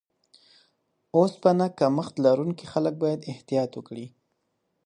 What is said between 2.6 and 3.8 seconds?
خلک باید احتیاط